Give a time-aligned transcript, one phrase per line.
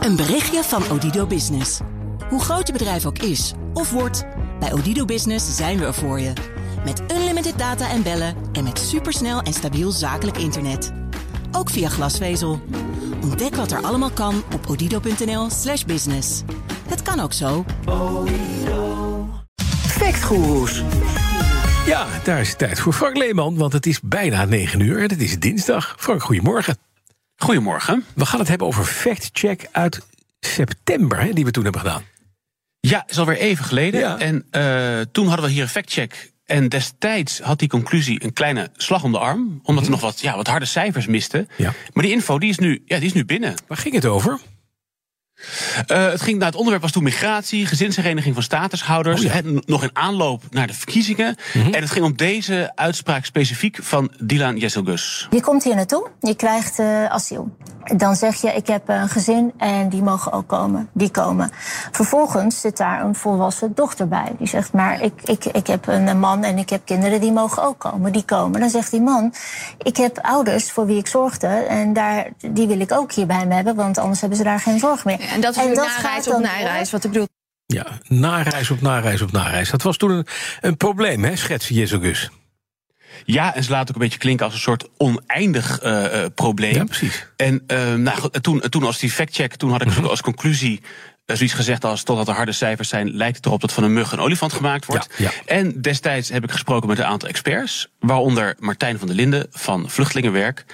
[0.00, 1.80] Een berichtje van Odido Business.
[2.28, 4.24] Hoe groot je bedrijf ook is of wordt,
[4.60, 6.32] bij Odido Business zijn we er voor je.
[6.84, 10.92] Met unlimited data en bellen en met supersnel en stabiel zakelijk internet.
[11.52, 12.60] Ook via glasvezel.
[13.22, 16.42] Ontdek wat er allemaal kan op odido.nl/slash business.
[16.88, 17.64] Het kan ook zo.
[19.86, 20.82] Factgoeroes.
[21.86, 25.08] Ja, daar is het tijd voor Frank Leeman, want het is bijna 9 uur en
[25.10, 25.94] het is dinsdag.
[25.98, 26.76] Frank, goedemorgen.
[27.42, 28.04] Goedemorgen.
[28.14, 30.00] We gaan het hebben over fact-check uit
[30.40, 32.02] september, hè, die we toen hebben gedaan.
[32.80, 34.00] Ja, is alweer even geleden.
[34.00, 34.18] Ja.
[34.18, 36.32] En uh, toen hadden we hier een factcheck.
[36.44, 39.60] En destijds had die conclusie een kleine slag om de arm.
[39.62, 41.48] Omdat we nog wat, ja, wat harde cijfers misten.
[41.56, 41.72] Ja.
[41.92, 43.54] Maar die info die is, nu, ja, die is nu binnen.
[43.66, 44.40] Waar ging het over?
[45.86, 49.24] Uh, het, ging, nou, het onderwerp was toen migratie, gezinshereniging van statushouders.
[49.24, 49.40] Oh ja.
[49.64, 51.36] nog in aanloop naar de verkiezingen.
[51.52, 55.26] En het ging om deze uitspraak specifiek van Dylan Jesselgus.
[55.30, 57.56] Je komt hier naartoe, je krijgt eh, asiel.
[57.96, 60.88] Dan zeg je, ik heb een gezin en die mogen ook komen.
[60.92, 61.50] Die komen.
[61.90, 64.32] Vervolgens zit daar een volwassen dochter bij.
[64.38, 67.62] Die zegt, maar ik, ik, ik heb een man en ik heb kinderen, die mogen
[67.62, 68.12] ook komen.
[68.12, 68.60] Die komen.
[68.60, 69.34] Dan zegt die man,
[69.78, 71.46] ik heb ouders voor wie ik zorgde...
[71.46, 74.60] en daar, die wil ik ook hier bij me hebben, want anders hebben ze daar
[74.60, 75.20] geen zorg meer.
[75.20, 77.28] En dat is gaat nareis dan op nareis, wat ik bedoel.
[77.66, 79.70] Ja, nareis op nareis op nareis.
[79.70, 80.26] Dat was toen een,
[80.60, 82.30] een probleem, hè, schetste Jezus.
[83.24, 86.74] Ja, en ze laat ook een beetje klinken als een soort oneindig uh, probleem.
[86.74, 87.26] Ja, precies.
[87.36, 90.04] En uh, nou, toen, toen als die factcheck, toen had ik mm-hmm.
[90.04, 90.80] als conclusie
[91.26, 93.92] uh, zoiets gezegd als totdat er harde cijfers zijn, lijkt het erop dat van een
[93.92, 95.08] mug een olifant gemaakt wordt.
[95.16, 95.32] Ja, ja.
[95.44, 99.90] En destijds heb ik gesproken met een aantal experts, waaronder Martijn van der Linden van
[99.90, 100.64] Vluchtelingenwerk.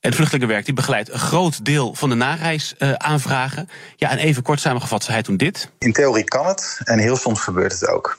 [0.00, 3.68] En Vluchtelingenwerk die begeleidt een groot deel van de nareisaanvragen.
[3.96, 5.70] ja, en even kort samengevat zei hij toen dit.
[5.78, 8.18] In theorie kan het en heel soms gebeurt het ook.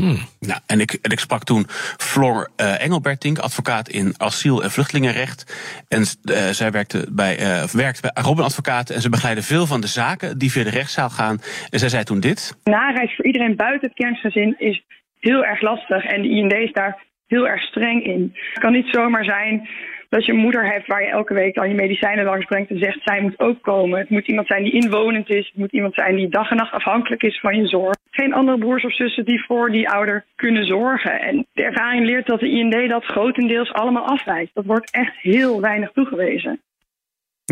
[0.00, 0.18] Hmm.
[0.40, 1.64] Nou, en, ik, en ik sprak toen
[1.96, 5.40] Floor uh, Engelbertink, advocaat in asiel- en vluchtelingenrecht.
[5.88, 9.80] En uh, zij werkte bij, uh, werkt bij Robin Advocaten en ze begeleiden veel van
[9.80, 11.38] de zaken die via de rechtszaal gaan.
[11.70, 12.56] En zij zei toen dit.
[12.64, 14.84] Nareis voor iedereen buiten het kerngezin is
[15.18, 18.30] heel erg lastig en de IND is daar heel erg streng in.
[18.32, 19.68] Het kan niet zomaar zijn
[20.10, 22.78] dat je een moeder hebt waar je elke week al je medicijnen langs brengt en
[22.78, 23.98] zegt zij moet ook komen.
[23.98, 25.46] Het moet iemand zijn die inwonend is.
[25.46, 27.96] Het moet iemand zijn die dag en nacht afhankelijk is van je zorg.
[28.10, 31.20] Geen andere broers of zussen die voor die ouder kunnen zorgen.
[31.20, 34.54] En de ervaring leert dat de IND dat grotendeels allemaal afwijst.
[34.54, 36.60] Dat wordt echt heel weinig toegewezen.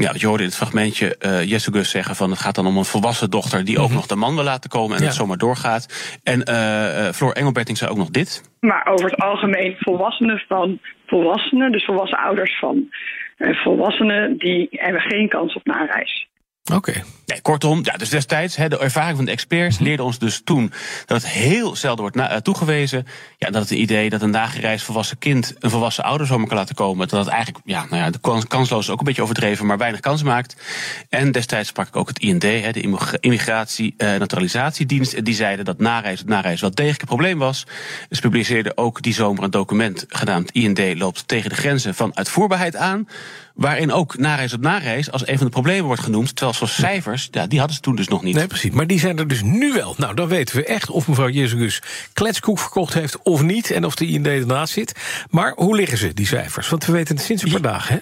[0.01, 2.77] Ja, je hoorde in het fragmentje uh, Jesse Gus zeggen van het gaat dan om
[2.77, 5.07] een volwassen dochter die ook nog de man wil laten komen en Ja.
[5.09, 6.19] het zomaar doorgaat.
[6.23, 8.51] En uh, uh, Floor Engelberting zei ook nog dit.
[8.61, 12.89] Maar over het algemeen volwassenen van volwassenen, dus volwassen ouders van
[13.39, 16.29] volwassenen, die hebben geen kans op nareis.
[16.75, 17.03] Oké.
[17.27, 20.73] Nee, kortom, ja, dus destijds, hè, de ervaring van de experts leerde ons dus toen
[21.07, 23.07] dat het heel zelden wordt na, uh, toegewezen.
[23.39, 26.75] Ja, dat het idee dat een nagereisd volwassen kind een volwassen ouder zomaar kan laten
[26.75, 29.67] komen, dat het eigenlijk, ja, nou ja, de kans, kansloos is ook een beetje overdreven,
[29.67, 30.57] maar weinig kans maakt.
[31.09, 35.65] En destijds sprak ik ook het IND, hè, de Immigratie- en uh, Naturalisatiedienst, die zeiden
[35.65, 37.67] dat nareis, nareis wel degelijk een probleem was.
[38.11, 42.77] Ze publiceerden ook die zomer een document genaamd IND loopt tegen de grenzen van uitvoerbaarheid
[42.77, 43.09] aan.
[43.55, 46.37] Waarin ook nareis op nareis als een van de problemen wordt genoemd.
[46.37, 48.35] Terwijl zoals cijfers, ja, die hadden ze toen dus nog niet.
[48.35, 48.71] Nee, precies.
[48.71, 49.95] Maar die zijn er dus nu wel.
[49.97, 51.83] Nou, dan weten we echt of mevrouw Jezus
[52.13, 53.71] kletskoek verkocht heeft of niet.
[53.71, 54.93] En of de IND ernaast zit.
[55.31, 56.69] Maar hoe liggen ze, die cijfers?
[56.69, 58.01] Want we weten het sinds een paar dagen, hè?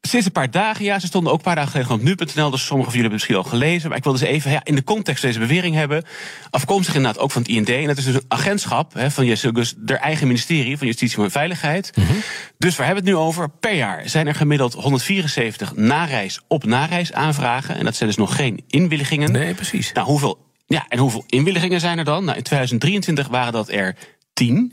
[0.00, 0.98] Sinds een paar dagen, ja.
[0.98, 2.50] Ze stonden ook een paar dagen geleden op nu.nl.
[2.50, 3.88] Dus sommigen van jullie hebben het misschien al gelezen.
[3.88, 6.04] Maar ik wilde ze even ja, in de context deze bewering hebben.
[6.50, 7.68] Afkomstig inderdaad ook van het IND.
[7.68, 11.30] En dat is dus een agentschap hè, van Jezus, der eigen ministerie van Justitie en
[11.30, 11.92] Veiligheid.
[11.96, 12.12] Mhm.
[12.58, 13.50] Dus waar hebben we het nu over?
[13.50, 17.76] Per jaar zijn er gemiddeld 174 nareis op nareis aanvragen.
[17.76, 19.32] En dat zijn dus nog geen inwilligingen.
[19.32, 19.92] Nee, precies.
[19.92, 22.24] Nou, hoeveel, ja, en hoeveel inwilligingen zijn er dan?
[22.24, 23.96] Nou, in 2023 waren dat er
[24.32, 24.72] 10.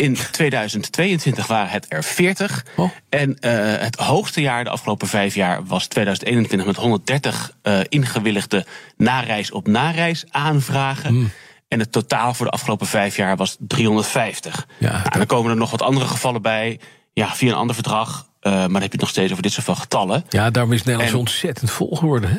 [0.00, 2.64] In 2022 waren het er 40.
[2.76, 2.90] Oh.
[3.08, 8.66] En uh, het hoogste jaar de afgelopen vijf jaar was 2021 met 130 uh, ingewilligde
[8.96, 11.14] nareis op nareis aanvragen.
[11.14, 11.30] Mm.
[11.68, 14.66] En het totaal voor de afgelopen vijf jaar was 350.
[14.78, 16.80] Ja, nou, dan komen er nog wat andere gevallen bij.
[17.12, 18.28] Ja, via een ander verdrag.
[18.42, 20.24] Uh, maar dan heb je het nog steeds over dit soort van getallen.
[20.28, 22.36] Ja, daarom is Nederland En- ontzettend vol geworden, hè?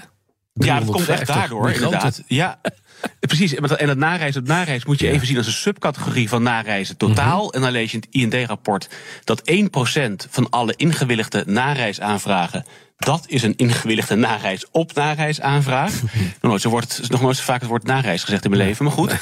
[0.53, 2.21] Ja, dat komt echt 350 daardoor, inderdaad.
[2.27, 2.59] Ja,
[3.19, 3.55] precies.
[3.55, 6.97] En dat- En nareis op nareis moet je even zien als een subcategorie van nareizen
[6.97, 7.45] totaal.
[7.45, 7.55] Mhm.
[7.55, 8.89] En dan lees je in het IND-rapport
[9.23, 12.65] dat 1% van alle ingewilligde nareisaanvragen.
[12.97, 15.91] Dat is een ingewilligde nareis op nareisaanvraag.
[16.41, 19.13] nog, nooit nog nooit zo vaak het woord nareis gezegd in mijn leven, maar goed.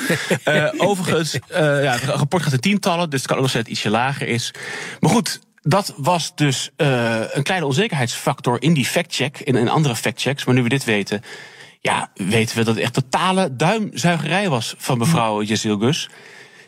[0.44, 3.68] Eh, overigens, eh, ja, het rapport gaat in tientallen, dus het kan ook nog het
[3.68, 4.54] ietsje lager is.
[5.00, 9.96] Maar goed, dat was dus uh, een kleine onzekerheidsfactor in die factcheck, in, in andere
[9.96, 10.46] factchecks.
[10.46, 11.22] Maar nu we dit weten,
[11.80, 16.10] ja, weten we dat het echt totale duimzuigerij was van mevrouw Jezil Gus.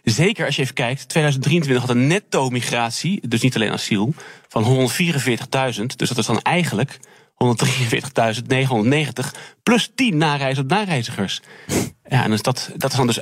[0.04, 4.14] Zeker als je even kijkt, 2023 had een netto migratie, dus niet alleen asiel,
[4.48, 5.86] van 144.000.
[5.96, 7.00] Dus dat is dan eigenlijk
[9.64, 11.42] plus 10 nareizend nareizigers.
[12.10, 13.20] Ja, en dus dat, dat is dan dus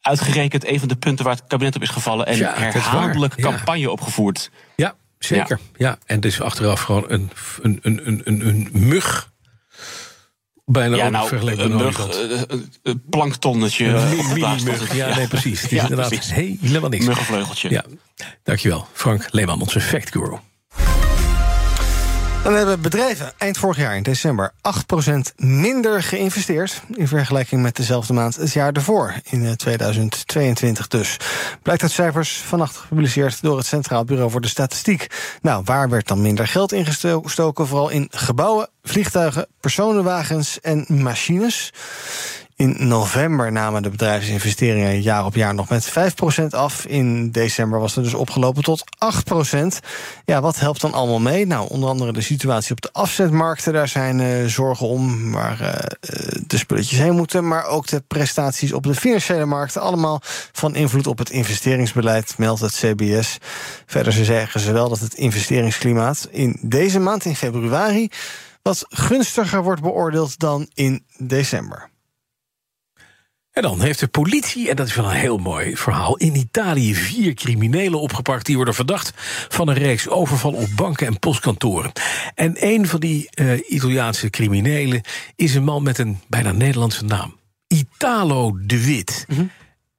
[0.00, 3.36] uitgerekend een van de punten waar het kabinet op is gevallen en Ja, is herhaaldelijk
[3.36, 3.42] Ja.
[3.42, 4.50] campagne opgevoerd.
[4.76, 5.60] Ja, zeker.
[5.76, 5.98] Ja.
[6.06, 7.30] en dus achteraf gewoon een,
[7.62, 9.31] een, een, een, een mug.
[10.64, 12.30] Bijna ja, nou, vergeleken een mug, olifant.
[12.30, 13.86] eh, een- planktonnetje.
[13.86, 13.96] Een
[14.42, 14.96] eh.
[14.96, 15.60] Ja, nee, precies.
[15.62, 16.32] Het is Ja, inderdaad precies.
[16.60, 17.06] helemaal niks.
[17.06, 17.70] Muggenvleugeltje.
[17.70, 17.84] Ja,
[18.42, 18.86] dankjewel.
[18.92, 20.36] Frank Leeman, onze fact guru.
[22.42, 24.52] Dan hebben bedrijven eind vorig jaar in december
[25.32, 26.82] 8% minder geïnvesteerd.
[26.94, 31.16] in vergelijking met dezelfde maand het jaar ervoor, in eh, 2022 dus.
[31.62, 35.06] Blijkt uit cijfers vannacht gepubliceerd door het Centraal Bureau voor de Statistiek.
[35.42, 37.66] Nou, waar werd dan minder geld ingestoken?
[37.66, 41.72] Vooral in gebouwen, vliegtuigen, personenwagens en machines.
[42.62, 46.86] In november namen de bedrijfsinvesteringen jaar op jaar nog met 5% af.
[46.86, 48.84] In december was het dus opgelopen tot
[49.54, 49.86] 8%.
[50.24, 51.46] Ja, wat helpt dan allemaal mee?
[51.46, 53.72] Nou, onder andere de situatie op de afzetmarkten.
[53.72, 57.48] Daar zijn eh, zorgen om waar eh, eh, de spulletjes heen moeten.
[57.48, 59.80] Maar ook de prestaties op de financiële markten.
[59.80, 60.20] Allemaal
[60.52, 63.38] van invloed op het investeringsbeleid, meldt het CBS.
[63.86, 68.08] Verder zeggen ze wel dat het investeringsklimaat in deze maand, in februari,
[68.62, 71.90] wat gunstiger wordt beoordeeld dan in december.
[73.52, 76.94] En dan heeft de politie, en dat is wel een heel mooi verhaal, in Italië
[76.94, 78.46] vier criminelen opgepakt.
[78.46, 79.12] Die worden verdacht
[79.48, 81.92] van een reeks overval op banken en postkantoren.
[82.34, 85.00] En een van die eh, Italiaanse criminelen
[85.36, 89.26] is een man met een bijna Nederlandse naam: Italo de Wit.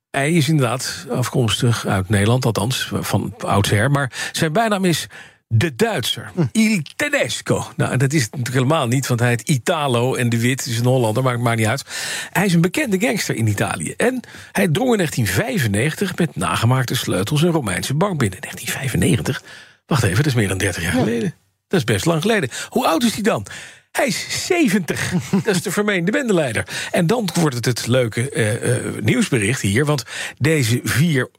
[0.10, 3.92] Hij is inderdaad afkomstig uit Nederland, althans van oudsher.
[3.92, 5.08] Maar zijn bijnaam is
[5.56, 6.32] de Duitser.
[6.52, 7.68] Il Tedesco.
[7.76, 10.86] Nou, dat is natuurlijk helemaal niet, want hij heet Italo en de Wit is een
[10.86, 11.84] Hollander, maar het maakt niet uit.
[12.30, 13.94] Hij is een bekende gangster in Italië.
[13.98, 14.20] En
[14.52, 18.40] hij drong in 1995 met nagemaakte sleutels een Romeinse bank binnen.
[18.42, 19.44] 1995?
[19.86, 21.34] Wacht even, dat is meer dan 30 jaar geleden.
[21.68, 22.50] Dat is best lang geleden.
[22.70, 23.46] Hoe oud is hij dan?
[23.94, 25.14] Hij is 70.
[25.44, 26.68] Dat is de vermeende bendeleider.
[26.92, 29.86] En dan wordt het het leuke eh, eh, nieuwsbericht hier.
[29.86, 30.04] Want
[30.38, 31.30] deze vier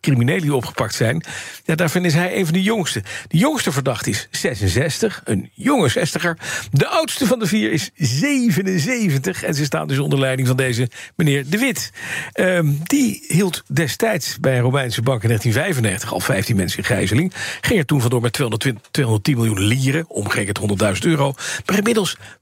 [0.00, 1.24] criminelen die opgepakt zijn...
[1.64, 3.02] Ja, daarvan is hij een van de jongste.
[3.28, 6.42] De jongste verdachte is 66, een jonge 60er.
[6.70, 9.42] De oudste van de vier is 77.
[9.42, 11.92] En ze staan dus onder leiding van deze meneer De Wit.
[12.32, 17.32] Ehm, die hield destijds bij een Romeinse bank in 1995 al 15 mensen in gijzeling.
[17.60, 21.34] Ging er toen vandoor met 220, 210 miljoen lieren, omgerekend 100.000 euro.
[21.66, 21.76] Maar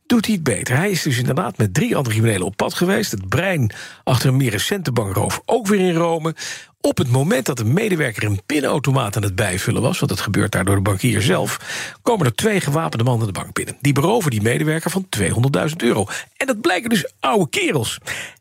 [0.06, 0.76] doet hij het beter.
[0.76, 3.10] Hij is dus inderdaad met drie andere criminelen op pad geweest.
[3.10, 3.72] Het brein
[4.04, 6.34] achter een meer recente bankroof ook weer in Rome.
[6.80, 9.98] Op het moment dat de medewerker een pinautomaat aan het bijvullen was...
[9.98, 11.58] want dat gebeurt daar door de bankier zelf...
[12.02, 13.76] komen er twee gewapende mannen de bank binnen.
[13.80, 16.06] Die beroven die medewerker van 200.000 euro.
[16.36, 17.98] En dat blijken dus oude kerels.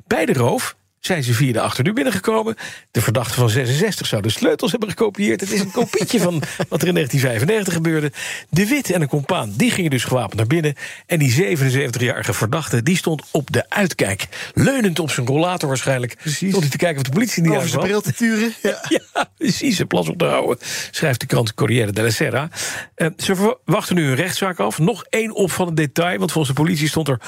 [0.07, 2.55] Bij de roof zijn ze via de achterdeur binnengekomen.
[2.91, 5.41] De verdachte van 66 zou de sleutels hebben gekopieerd.
[5.41, 6.33] Het is een kopietje van
[6.69, 8.11] wat er in 1995 gebeurde.
[8.49, 10.75] De Wit en een compaan, die gingen dus gewapend naar binnen.
[11.05, 14.27] En die 77-jarige verdachte, die stond op de uitkijk.
[14.53, 16.15] Leunend op zijn rollator waarschijnlijk.
[16.15, 16.49] Precies.
[16.49, 18.53] Stond hij te kijken of de politie niet Over zijn bril te turen.
[18.61, 18.81] Ja.
[18.89, 20.57] Ja, precies, een plas op te houden,
[20.91, 22.49] schrijft de krant Corriere della Sera.
[22.95, 24.79] Eh, ze verwachten nu een rechtszaak af.
[24.79, 27.19] Nog één opvallend detail, want volgens de politie stond er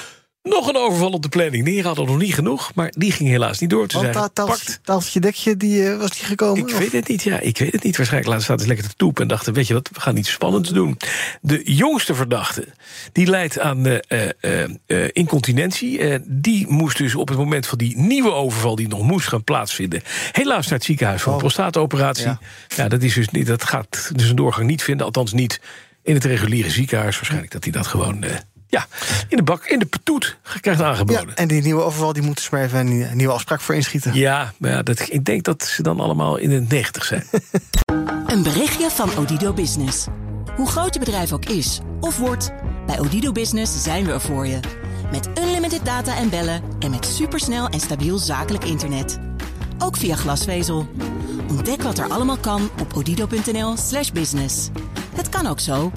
[0.46, 1.66] nog een overval op de planning.
[1.66, 3.86] Die hadden nog niet genoeg, maar die ging helaas niet door.
[3.92, 6.68] Ze Want dat tafeltje dekje, die eh, was die gekomen?
[6.68, 7.98] Ik weet het niet, ja, ik weet het niet.
[7.98, 9.54] Waarschijnlijk laten zaten ze lekker te toepen en dachten...
[9.54, 10.98] weet je wat, we gaan iets spannends doen.
[11.42, 12.68] De jongste verdachte,
[13.12, 14.30] die leidt aan eh,
[14.86, 16.20] eh, incontinentie.
[16.26, 18.76] Die moest dus op het moment van die nieuwe overval...
[18.76, 20.02] die nog moest gaan plaatsvinden...
[20.32, 21.44] helaas naar het ziekenhuis voor een Oh.
[21.44, 22.26] prostaatoperatie.
[22.26, 22.40] Ja.
[22.76, 22.88] Ja.
[22.88, 25.06] dat, is dus niet, dat gaat dus een doorgang niet vinden.
[25.06, 25.62] Althans niet
[26.04, 27.16] in het reguliere ziekenhuis.
[27.16, 28.26] Waarschijnlijk dat hij dat gewoon...
[28.68, 28.88] ja,
[29.28, 31.36] in de bak, in de petoet krijgt Ja, aangeboden.
[31.36, 34.14] en die nieuwe overval, die moeten ze maar even een nieuwe afspraak voor inschieten.
[34.14, 37.24] Ja, maar ja, dat, ik denk dat ze dan allemaal in de 90 zijn.
[38.28, 40.06] Een berichtje van Odido Business.
[40.56, 42.52] Hoe groot je bedrijf ook is of wordt,
[42.86, 44.60] bij Odido Business zijn we er voor je.
[45.12, 49.20] Met unlimited data en bellen en met supersnel en stabiel zakelijk internet.
[49.80, 50.88] Ook via glasvezel.
[51.50, 54.70] Ontdek wat er allemaal kan op odido.nl/slash business.
[55.16, 55.92] Het kan ook zo.